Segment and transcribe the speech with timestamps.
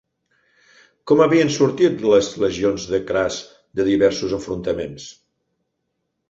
[1.11, 3.37] Com havien sortit les legions de Cras
[3.81, 5.07] de diversos enfrontaments?